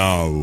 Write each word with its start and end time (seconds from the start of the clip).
now. 0.00 0.39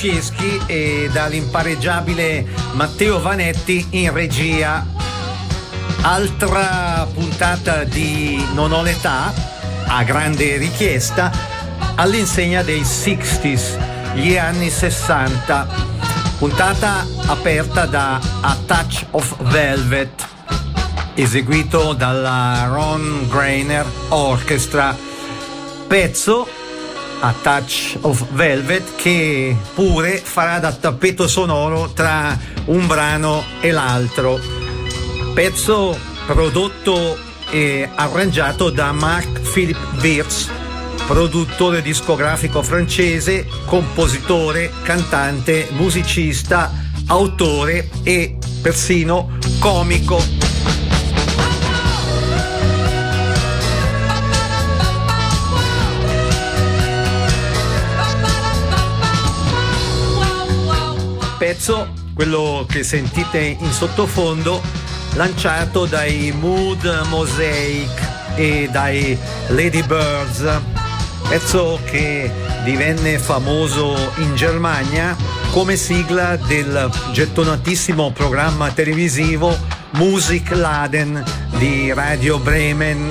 Fieschi 0.00 0.58
e 0.64 1.10
dall'impareggiabile 1.12 2.46
Matteo 2.72 3.20
Vanetti 3.20 3.86
in 3.90 4.10
regia. 4.10 4.82
Altra 6.00 7.06
puntata 7.12 7.84
di 7.84 8.42
Non 8.54 8.72
ho 8.72 8.80
l'età, 8.80 9.30
a 9.88 10.02
grande 10.02 10.56
richiesta, 10.56 11.30
all'insegna 11.96 12.62
dei 12.62 12.80
60s, 12.80 14.14
gli 14.14 14.38
anni 14.38 14.70
60. 14.70 15.68
Puntata 16.38 17.06
aperta 17.26 17.84
da 17.84 18.18
A 18.40 18.56
Touch 18.64 19.04
of 19.10 19.36
Velvet, 19.50 20.26
eseguito 21.12 21.92
dalla 21.92 22.70
Ron 22.72 23.26
Grainer 23.28 23.84
Orchestra. 24.08 24.96
Pezzo 25.86 26.48
a 27.20 27.34
Touch 27.42 27.96
of 28.02 28.24
Velvet 28.32 28.96
che 28.96 29.56
pure 29.74 30.18
farà 30.18 30.58
da 30.58 30.72
tappeto 30.72 31.28
sonoro 31.28 31.90
tra 31.92 32.38
un 32.66 32.86
brano 32.86 33.42
e 33.60 33.70
l'altro. 33.70 34.38
Pezzo 35.34 35.98
prodotto 36.26 37.18
e 37.50 37.88
arrangiato 37.94 38.70
da 38.70 38.92
Mark 38.92 39.40
Philip 39.52 39.78
Wirtz, 40.00 40.50
produttore 41.06 41.82
discografico 41.82 42.62
francese, 42.62 43.46
compositore, 43.66 44.70
cantante, 44.82 45.68
musicista, 45.72 46.72
autore 47.06 47.88
e 48.02 48.38
persino 48.62 49.38
comico. 49.58 50.39
Pezzo, 61.40 61.94
quello 62.12 62.66
che 62.68 62.84
sentite 62.84 63.38
in 63.38 63.72
sottofondo, 63.72 64.60
lanciato 65.14 65.86
dai 65.86 66.34
Mood 66.38 66.84
Mosaic 67.08 68.34
e 68.34 68.68
dai 68.70 69.16
Lady 69.48 69.82
Birds, 69.84 70.44
pezzo 71.26 71.80
che 71.86 72.30
divenne 72.62 73.18
famoso 73.18 74.12
in 74.18 74.34
Germania 74.34 75.16
come 75.50 75.76
sigla 75.76 76.36
del 76.36 76.90
gettonatissimo 77.10 78.10
programma 78.12 78.70
televisivo 78.72 79.56
Music 79.92 80.50
Laden 80.50 81.24
di 81.56 81.90
Radio 81.90 82.38
Bremen, 82.38 83.10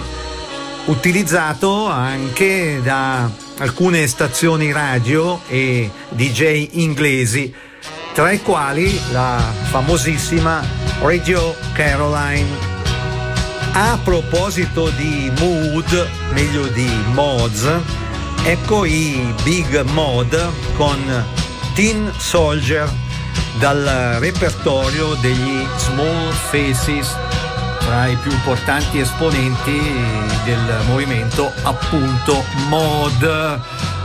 utilizzato 0.86 1.88
anche 1.88 2.80
da 2.84 3.28
alcune 3.58 4.06
stazioni 4.06 4.72
radio 4.72 5.42
e 5.48 5.90
DJ 6.10 6.68
inglesi 6.74 7.68
tra 8.20 8.32
i 8.32 8.42
quali 8.42 9.00
la 9.12 9.40
famosissima 9.70 10.62
Radio 11.00 11.56
Caroline. 11.72 12.50
A 13.72 13.98
proposito 14.04 14.90
di 14.90 15.32
mood, 15.40 16.10
meglio 16.34 16.68
di 16.68 16.92
mods, 17.14 17.66
ecco 18.44 18.84
i 18.84 19.34
Big 19.44 19.84
Mod 19.94 20.52
con 20.76 21.26
Teen 21.74 22.12
Soldier 22.18 22.92
dal 23.58 24.18
repertorio 24.20 25.14
degli 25.22 25.66
Small 25.78 26.30
Faces, 26.32 27.16
tra 27.80 28.08
i 28.08 28.18
più 28.18 28.32
importanti 28.32 29.00
esponenti 29.00 29.80
del 30.44 30.84
movimento 30.88 31.54
appunto 31.64 32.44
mod. 32.68 33.62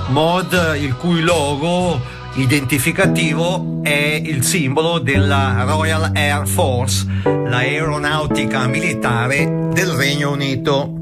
Mod 0.06 0.76
il 0.76 0.94
cui 0.94 1.20
logo 1.20 2.13
identificativo 2.36 3.80
è 3.82 4.20
il 4.24 4.42
simbolo 4.42 4.98
della 4.98 5.64
Royal 5.66 6.10
Air 6.14 6.46
Force, 6.46 7.06
l'aeronautica 7.24 8.66
militare 8.66 9.68
del 9.72 9.90
Regno 9.90 10.32
Unito. 10.32 10.94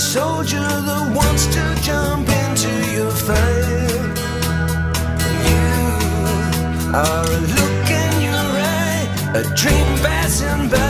Soldier 0.00 0.60
that 0.60 1.12
wants 1.14 1.44
to 1.46 1.62
jump 1.82 2.26
into 2.26 2.70
your 2.90 3.10
fire. 3.10 4.00
You 5.50 5.66
are 6.94 7.26
a 7.26 7.40
look 7.54 7.86
in 8.02 8.12
your 8.28 8.48
eye, 8.56 9.04
a 9.34 9.42
dream 9.54 9.88
passing 9.98 10.70
by 10.70 10.89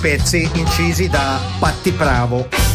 pezzi 0.00 0.48
incisi 0.54 1.08
da 1.08 1.38
Patti 1.58 1.90
Bravo. 1.92 2.69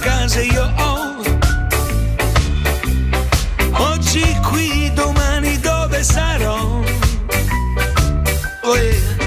case 0.00 0.42
io 0.42 0.72
ho. 0.76 1.16
Oggi 3.72 4.38
qui, 4.48 4.90
domani 4.94 5.58
dove 5.60 6.02
sarò? 6.02 6.80
Oh 8.62 8.76
yeah. 8.76 9.19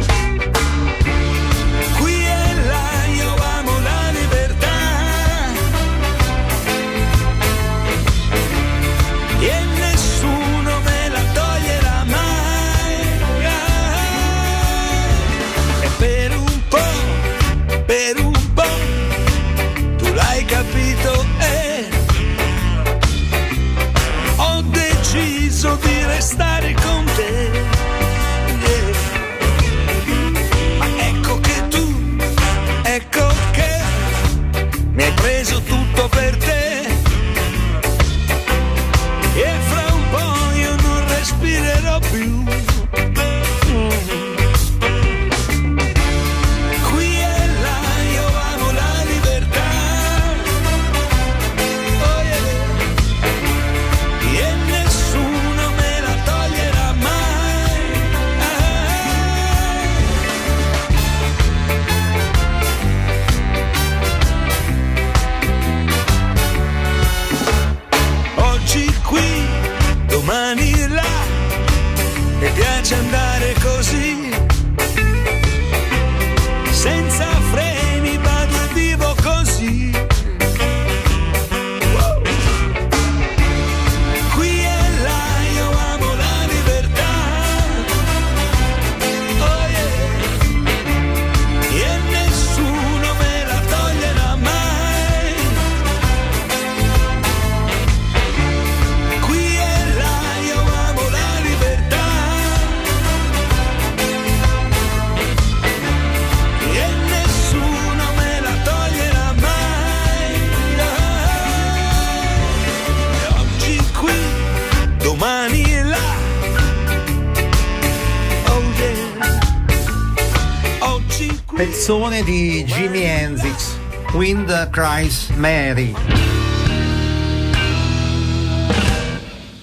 canzone 121.85 122.23
di 122.23 122.63
Jimi 122.63 123.01
Hendrix, 123.01 123.77
Wind 124.13 124.69
Cries 124.69 125.27
Mary. 125.35 125.93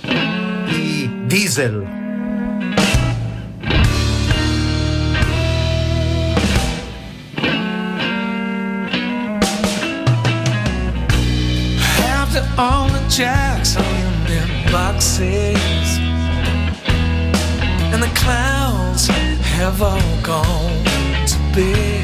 Di 0.02 1.10
Diesel. 1.24 1.98
jacks 13.08 13.76
on 13.76 14.24
their 14.26 14.46
boxes, 14.70 15.98
and 17.92 18.00
the 18.00 18.12
clouds 18.14 19.08
have 19.08 19.82
all 19.82 20.20
gone 20.22 20.84
to 21.26 21.36
bed. 21.54 21.99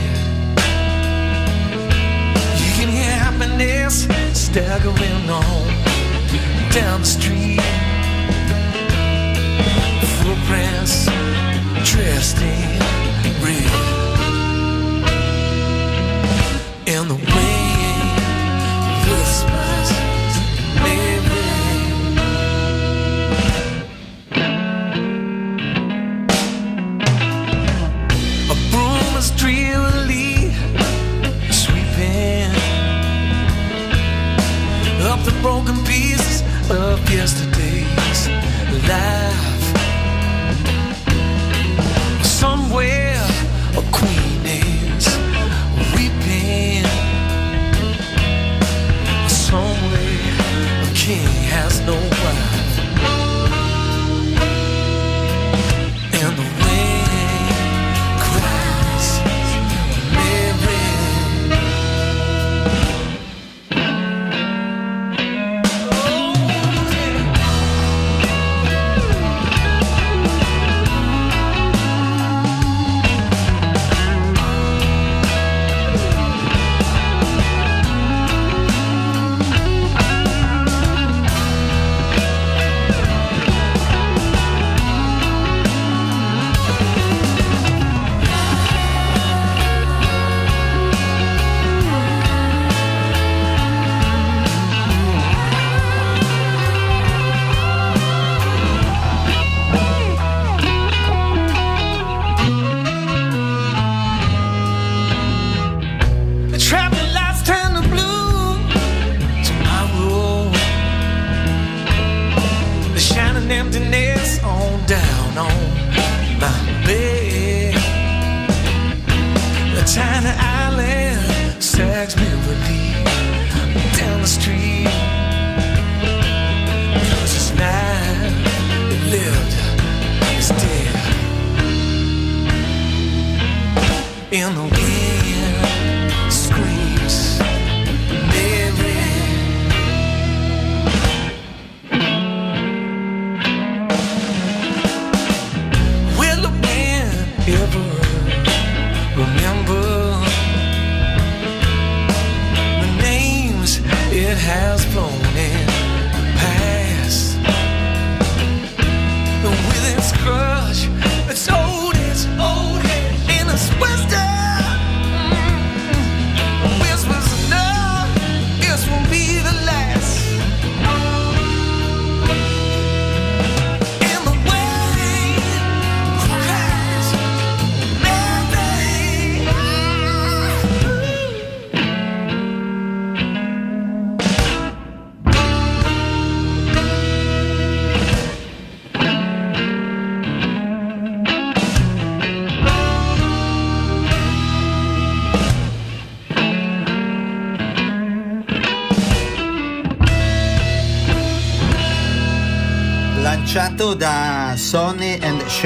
kids 4.05 4.41
staggering 4.41 5.31
on 5.31 5.67
down 6.71 7.01
the 7.01 7.07
street. 7.07 7.61
Footprints 10.21 11.07
dressed 11.91 12.39
in 12.39 12.81
red. 13.43 13.71
And 16.87 17.11
the 17.11 17.15
wind. 17.15 17.56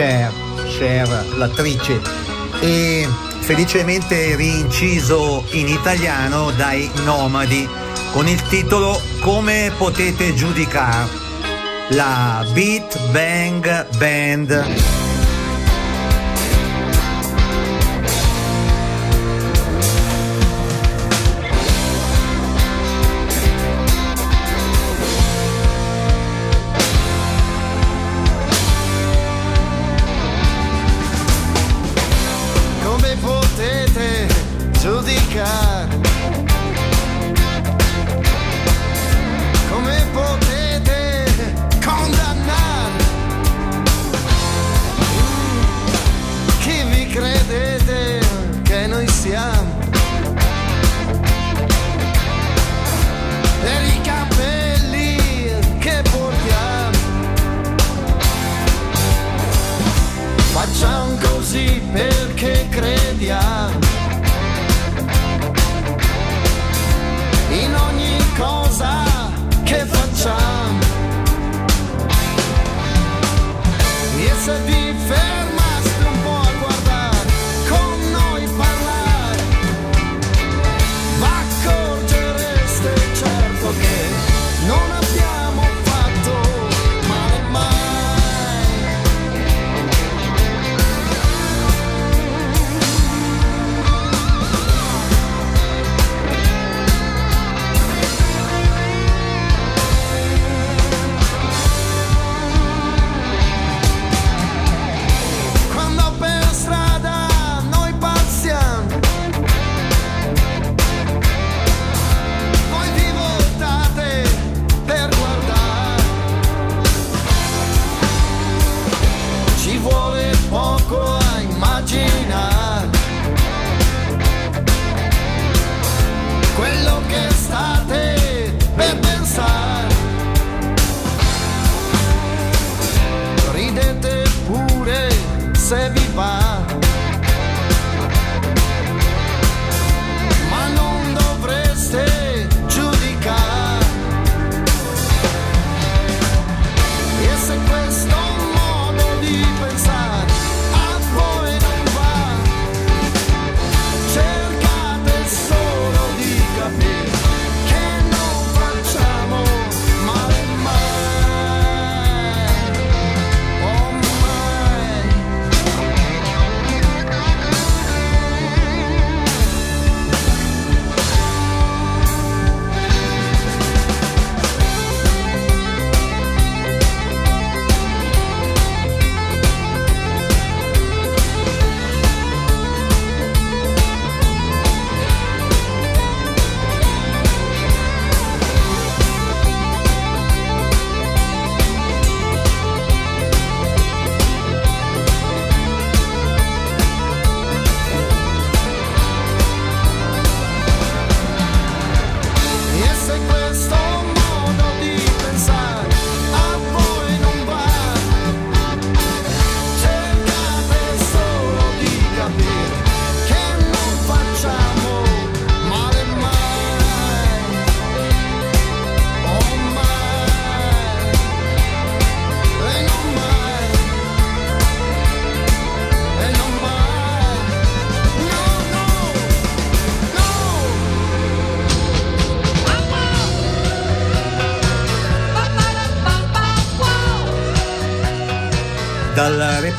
Cher, 0.00 0.32
Cher 0.78 1.26
l'attrice, 1.36 2.00
e 2.60 3.06
felicemente 3.40 4.34
rinciso 4.34 5.44
in 5.50 5.68
italiano 5.68 6.50
dai 6.52 6.90
Nomadi 7.04 7.68
con 8.10 8.26
il 8.26 8.40
titolo 8.44 8.98
Come 9.20 9.70
potete 9.76 10.32
giudicare 10.32 11.06
la 11.90 12.42
Beat 12.54 13.10
Bang 13.10 13.88
Band. 13.98 14.99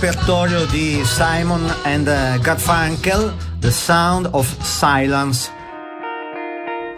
Repertorio 0.01 0.65
di 0.65 1.05
Simon 1.05 1.62
and 1.84 2.08
eh, 2.08 2.39
Garfunkel, 2.41 3.31
The 3.60 3.70
Sound 3.70 4.27
of 4.34 4.48
Silence. 4.63 5.48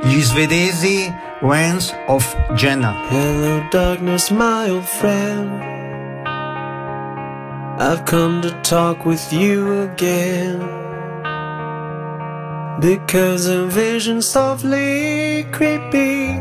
Gli 0.03 0.21
svedesi 0.21 1.13
Wens 1.41 1.93
of 2.07 2.23
Jenna. 2.55 2.93
Hello, 3.09 3.61
darkness, 3.71 4.31
my 4.31 4.69
old 4.69 4.85
friend. 4.85 5.51
I've 7.77 8.05
come 8.05 8.41
to 8.41 8.51
talk 8.61 9.05
with 9.05 9.33
you 9.33 9.81
again. 9.81 10.61
Because 12.79 13.47
a 13.47 13.65
vision 13.67 14.21
softly 14.21 15.45
creeping 15.51 16.39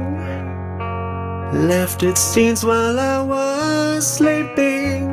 left 1.52 2.04
its 2.04 2.20
scenes 2.20 2.64
while 2.64 3.00
I 3.00 3.20
was 3.20 4.06
sleeping. 4.06 5.11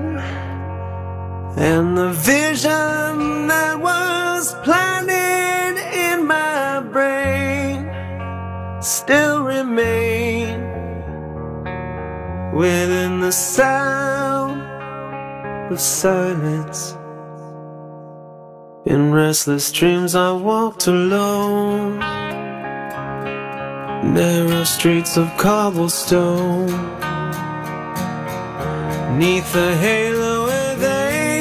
And 1.57 1.97
the 1.97 2.12
vision 2.12 3.47
that 3.47 3.79
was 3.79 4.53
planted 4.63 5.77
in 5.93 6.25
my 6.25 6.79
brain 6.79 7.89
still 8.81 9.43
remain 9.43 10.62
within 12.53 13.19
the 13.19 13.31
sound 13.31 14.62
of 15.71 15.79
silence. 15.79 16.95
In 18.85 19.12
restless 19.12 19.71
dreams, 19.71 20.15
I 20.15 20.31
walked 20.31 20.88
alone. 20.88 21.99
Narrow 24.13 24.63
streets 24.63 25.17
of 25.17 25.27
cobblestone. 25.38 26.67
Neath 29.19 29.51
the 29.53 29.75
halo 29.75 30.38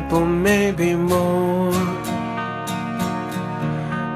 People, 0.00 0.26
maybe 0.26 0.94
more. 0.94 1.72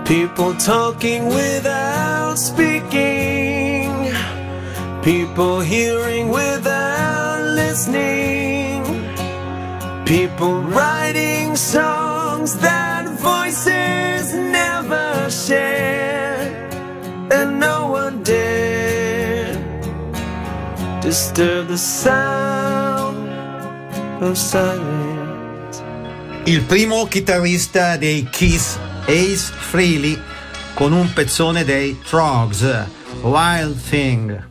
People 0.05 0.53
talking 0.55 1.27
without 1.29 2.37
speaking. 2.37 3.89
People 5.03 5.61
hearing 5.61 6.29
without 6.29 7.41
listening. 7.61 8.85
People 10.05 10.55
writing 10.77 11.57
songs 11.57 12.59
that 12.59 13.05
voices 13.31 14.35
never 14.35 15.31
share. 15.31 16.41
And 17.33 17.59
no 17.59 17.77
one 18.01 18.23
dare 18.23 19.55
disturb 21.01 21.69
the 21.69 21.79
sound 21.79 23.29
of 24.23 24.37
silence. 24.37 25.00
Il 26.51 26.63
primo 26.63 27.07
chitarrista 27.07 27.97
dei 27.97 28.27
Kiss, 28.29 28.77
Ace 29.05 29.53
Frehley, 29.57 30.21
con 30.75 30.93
un 30.93 31.13
pezzone 31.13 31.63
dei 31.63 31.97
Trogs, 32.03 32.87
Wild 33.21 33.81
Thing. 33.89 34.50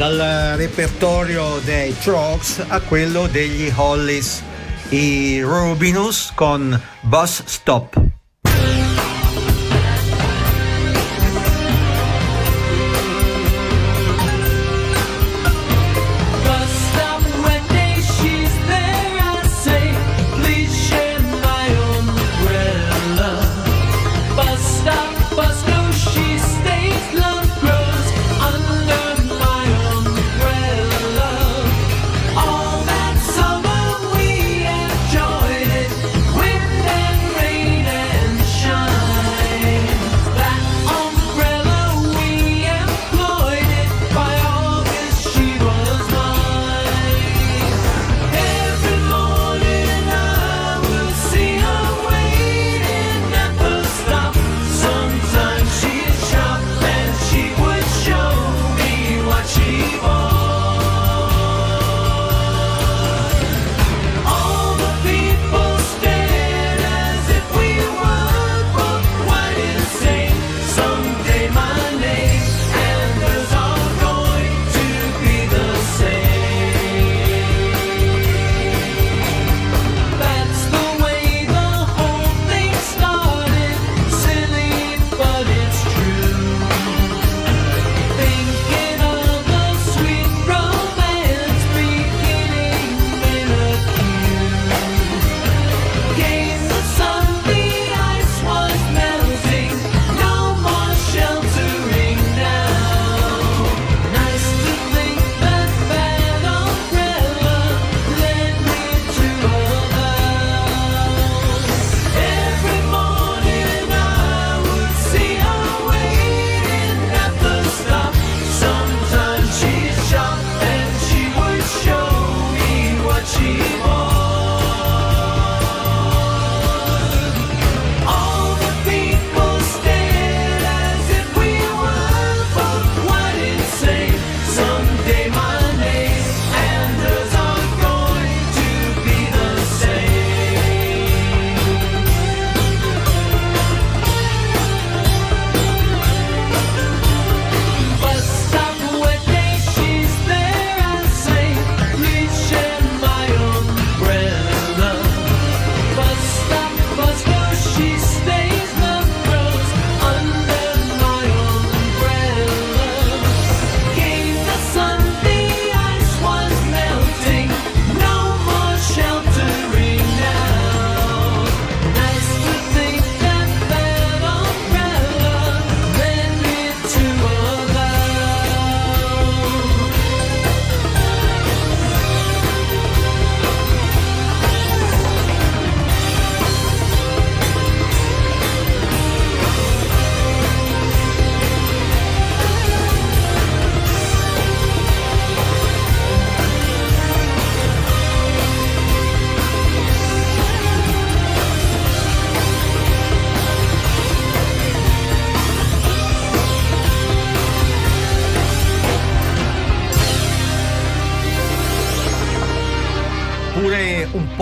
dal 0.00 0.56
repertorio 0.56 1.58
dei 1.62 1.94
Trucks 1.98 2.64
a 2.68 2.80
quello 2.80 3.26
degli 3.26 3.70
Hollies, 3.74 4.42
i 4.88 5.42
Rubinus 5.42 6.32
con 6.34 6.80
Bus 7.02 7.42
Stop. 7.44 8.09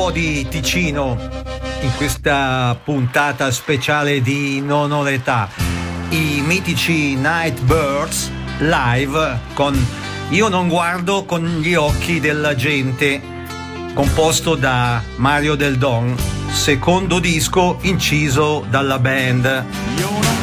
po' 0.09 0.11
di 0.11 0.47
Ticino 0.49 1.19
in 1.81 1.91
questa 1.97 2.79
puntata 2.83 3.51
speciale 3.51 4.21
di 4.21 4.61
Non 4.61 4.91
ho 4.91 5.03
l'età. 5.03 5.49
I 6.11 6.43
mitici 6.45 7.15
Nightbirds 7.15 8.31
live 8.59 9.39
con 9.55 9.75
Io 10.31 10.49
non 10.49 10.69
guardo 10.69 11.25
con 11.25 11.61
gli 11.61 11.75
occhi 11.75 12.21
della 12.21 12.55
gente, 12.55 13.21
composto 13.95 14.55
da 14.55 15.03
Mario 15.17 15.55
Del 15.55 15.77
Don, 15.77 16.17
secondo 16.51 17.19
disco 17.19 17.79
inciso 17.83 18.65
dalla 18.69 18.99
band. 18.99 20.38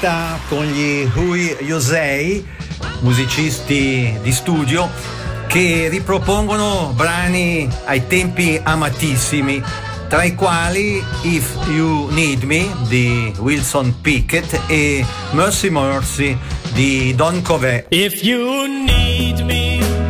diretta 0.00 0.40
con 0.48 0.64
gli 0.64 1.06
Hui 1.14 1.56
Yosei, 1.60 2.46
musicisti 3.00 4.18
di 4.22 4.32
studio, 4.32 4.88
che 5.46 5.88
ripropongono 5.90 6.92
brani 6.94 7.68
ai 7.84 8.06
tempi 8.06 8.58
amatissimi, 8.62 9.62
tra 10.08 10.22
i 10.22 10.34
quali 10.34 11.02
If 11.22 11.54
You 11.68 12.08
Need 12.10 12.44
Me 12.44 12.66
di 12.88 13.30
Wilson 13.38 14.00
Pickett 14.00 14.58
e 14.68 15.04
Mercy 15.32 15.68
Mercy 15.68 16.36
di 16.72 17.14
Don 17.14 17.42
Covey. 17.42 17.84
If 17.90 18.22
you 18.22 18.66
need 18.66 19.40
me 19.40 20.09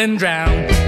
and 0.00 0.18
drown. 0.18 0.79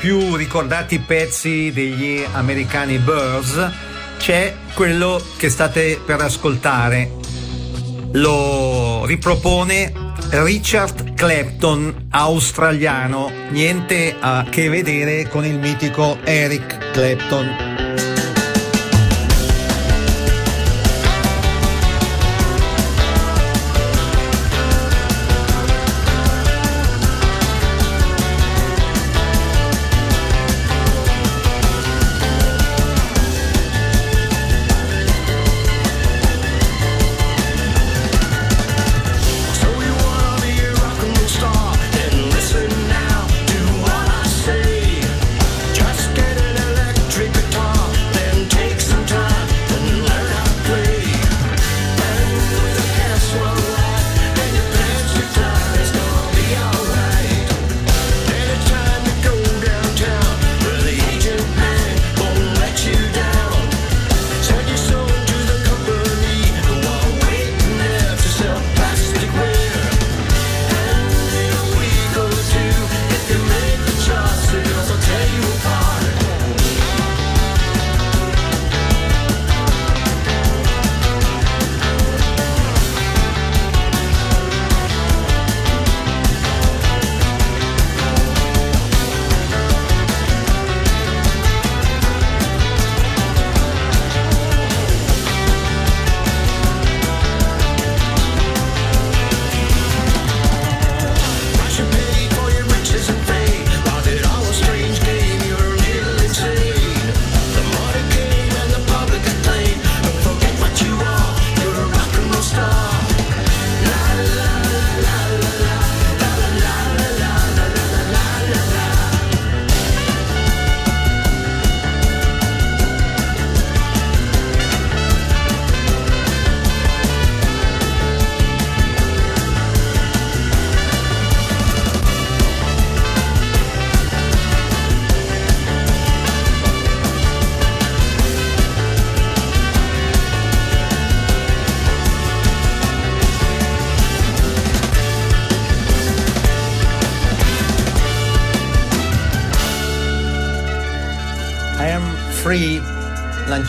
più 0.00 0.34
ricordati 0.34 0.98
pezzi 0.98 1.70
degli 1.72 2.24
americani 2.32 2.96
Birds 2.96 3.70
c'è 4.16 4.54
quello 4.72 5.22
che 5.36 5.50
state 5.50 6.00
per 6.04 6.22
ascoltare. 6.22 7.18
Lo 8.12 9.04
ripropone 9.04 9.92
Richard 10.30 11.12
Clapton, 11.14 12.06
australiano, 12.10 13.30
niente 13.50 14.16
a 14.18 14.46
che 14.48 14.70
vedere 14.70 15.28
con 15.28 15.44
il 15.44 15.58
mitico 15.58 16.16
Eric 16.24 16.92
Clapton. 16.92 17.69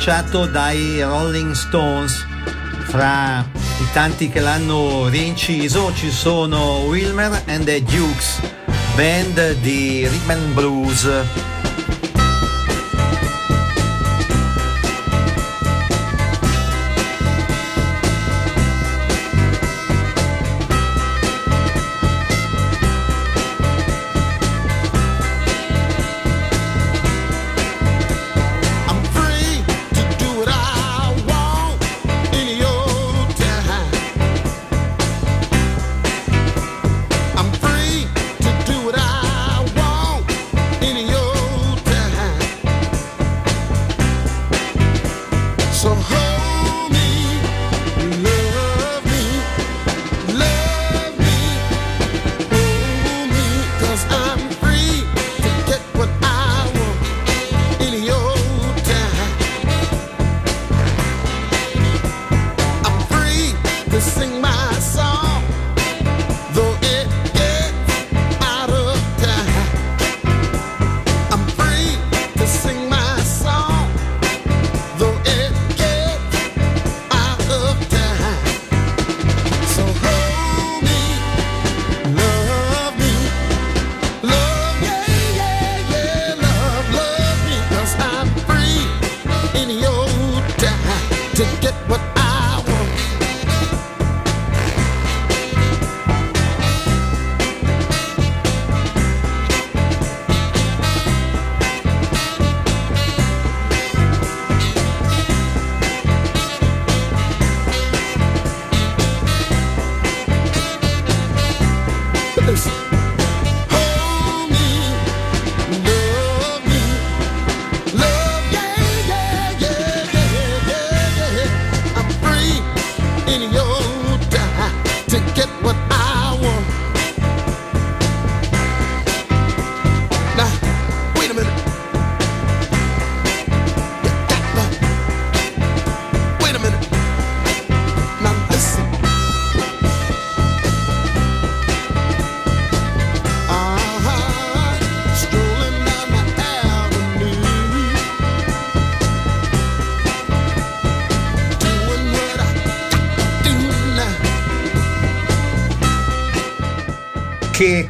lanciato 0.04 0.47
dai 0.47 0.99
Rolling 1.04 1.52
Stones. 1.52 2.26
Fra 2.86 3.45
i 3.54 3.86
tanti 3.93 4.30
che 4.30 4.39
l'hanno 4.39 5.08
rinciso 5.10 5.93
ci 5.93 6.10
sono 6.10 6.80
Wilmer 6.88 7.43
and 7.45 7.66
the 7.66 7.84
Dukes, 7.84 8.41
band 8.95 9.58
di 9.62 10.08
rhythm 10.08 10.30
and 10.32 10.54
blues 10.54 11.51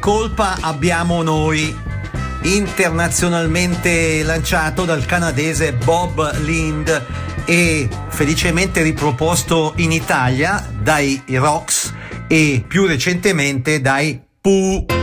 colpa 0.02 0.56
abbiamo 0.60 1.22
noi? 1.22 1.72
Internazionalmente 2.42 4.24
lanciato 4.24 4.84
dal 4.84 5.06
canadese 5.06 5.74
Bob 5.74 6.38
Lind 6.38 7.06
e 7.44 7.88
felicemente 8.08 8.82
riproposto 8.82 9.74
in 9.76 9.92
Italia 9.92 10.68
dai 10.76 11.22
Rocks 11.28 11.94
e 12.26 12.64
più 12.66 12.86
recentemente 12.86 13.80
dai 13.80 14.20
Pooh. 14.40 15.01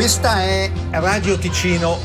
Questa 0.00 0.40
è 0.40 0.72
Radio 0.92 1.36
Ticino. 1.36 1.98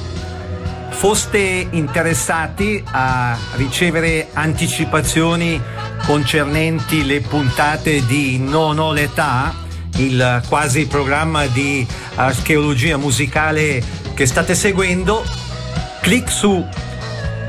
Foste 0.89 1.66
interessati 1.72 2.84
a 2.91 3.38
ricevere 3.54 4.28
anticipazioni 4.34 5.62
concernenti 6.06 7.06
le 7.06 7.22
puntate 7.22 8.06
di 8.06 8.38
Non 8.38 8.80
ho 8.80 8.91
l'età, 8.91 9.56
il 9.96 10.43
quasi 10.50 10.88
programma 10.88 11.46
di 11.46 11.88
archeologia 12.16 12.98
musicale 12.98 13.82
che 14.14 14.26
state 14.26 14.56
seguendo? 14.56 15.24
Clic 16.02 16.30
su 16.30 16.68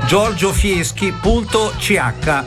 giorgiofieschi.ch 0.05 2.43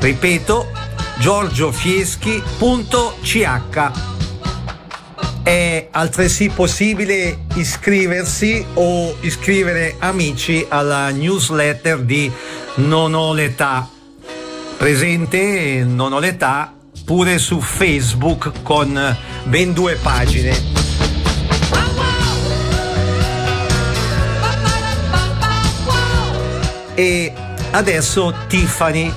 Ripeto, 0.00 0.70
giorgiofieschi.ch 1.18 4.17
È 5.48 5.88
altresì 5.92 6.50
possibile 6.50 7.46
iscriversi 7.54 8.62
o 8.74 9.16
iscrivere 9.20 9.96
amici 9.98 10.66
alla 10.68 11.08
newsletter 11.08 12.00
di 12.00 12.30
Non 12.74 13.14
ho 13.14 13.32
l'età. 13.32 13.88
Presente 14.76 15.84
Non 15.86 16.12
ho 16.12 16.18
l'età 16.18 16.74
pure 17.02 17.38
su 17.38 17.62
Facebook 17.62 18.60
con 18.62 19.16
ben 19.44 19.72
due 19.72 19.94
pagine. 19.94 20.54
E 26.94 27.32
adesso 27.70 28.34
Tiffany 28.48 29.10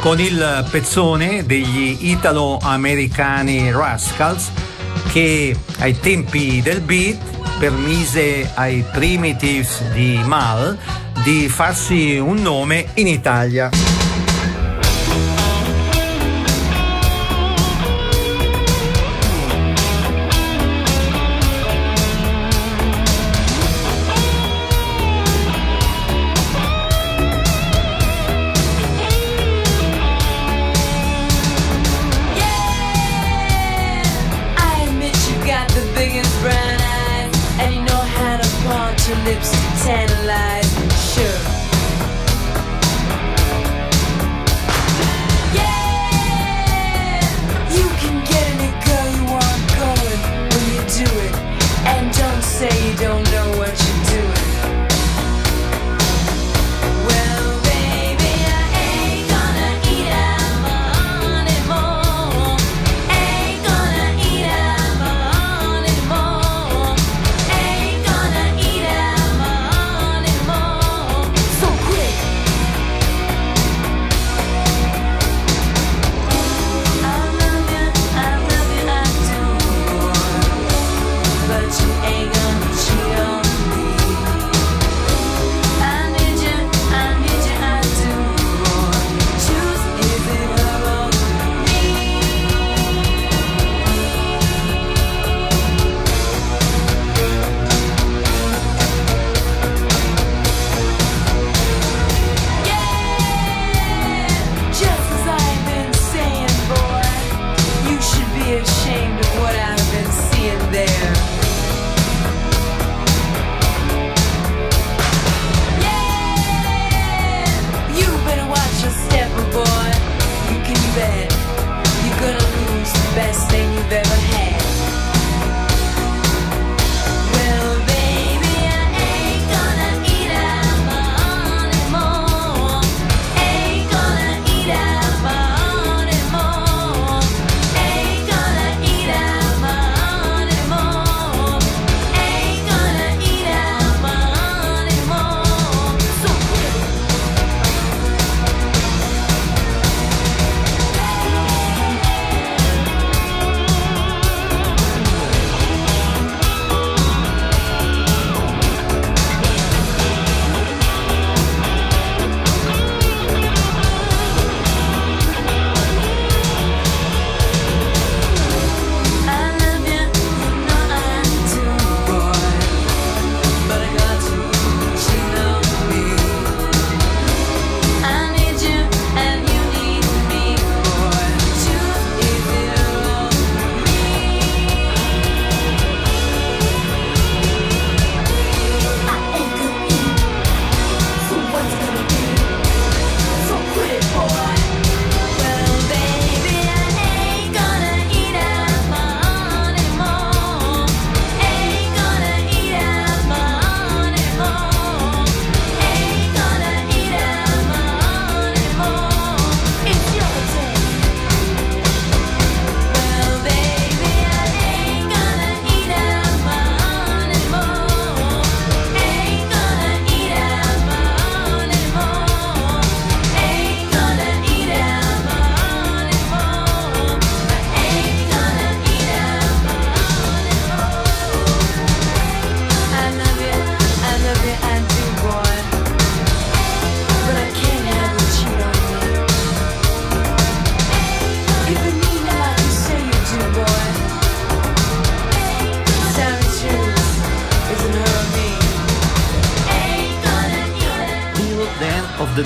con 0.00 0.18
il 0.20 0.66
pezzone 0.70 1.44
degli 1.44 1.98
italo-americani 2.08 3.70
Rascals 3.70 4.52
che 5.10 5.56
ai 5.78 5.98
tempi 5.98 6.60
del 6.62 6.80
beat 6.80 7.18
permise 7.58 8.48
ai 8.54 8.84
primitives 8.92 9.82
di 9.92 10.20
Mal 10.24 10.78
di 11.24 11.48
farsi 11.48 12.16
un 12.16 12.40
nome 12.40 12.86
in 12.94 13.08
Italia. 13.08 13.89
lips. 39.40 39.69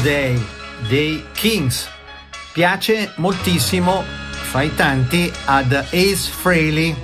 Day 0.04 0.38
dei 0.86 1.24
Kings. 1.32 1.88
Piace 2.52 3.12
moltissimo 3.16 4.04
fra 4.32 4.60
i 4.60 4.74
tanti 4.74 5.32
ad 5.46 5.72
Ace 5.72 6.30
Frehley, 6.30 6.94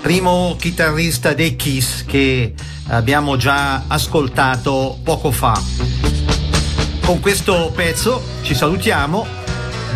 primo 0.00 0.56
chitarrista 0.58 1.34
dei 1.34 1.54
Kiss 1.54 2.04
che 2.04 2.52
abbiamo 2.88 3.36
già 3.36 3.84
ascoltato 3.86 4.98
poco 5.04 5.30
fa. 5.30 5.56
Con 7.02 7.20
questo 7.20 7.70
pezzo 7.72 8.20
ci 8.42 8.56
salutiamo. 8.56 9.24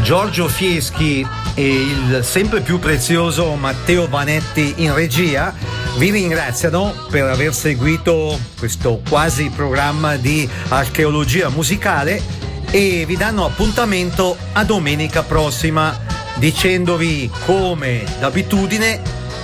Giorgio 0.02 0.46
Fieschi 0.46 1.26
e 1.54 1.66
il 1.66 2.20
sempre 2.22 2.60
più 2.60 2.78
prezioso 2.78 3.56
Matteo 3.56 4.06
Vanetti 4.06 4.74
in 4.76 4.94
regia 4.94 5.52
vi 5.96 6.10
ringraziano 6.10 6.94
per 7.10 7.24
aver 7.24 7.54
seguito 7.54 8.38
questo 8.58 9.00
quasi 9.08 9.50
programma 9.54 10.16
di 10.16 10.48
archeologia 10.68 11.48
musicale 11.48 12.22
e 12.70 13.04
vi 13.06 13.16
danno 13.16 13.44
appuntamento 13.44 14.36
a 14.52 14.64
domenica 14.64 15.22
prossima 15.22 15.98
dicendovi 16.36 17.30
come 17.44 18.04
d'abitudine 18.18 19.00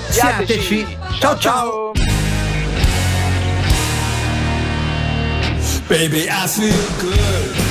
siateci. 0.08 0.86
Ciao 1.18 1.38
ciao. 1.38 1.92
Baby, 5.88 6.26
I 6.28 6.48
feel 6.48 6.74
good 6.98 7.65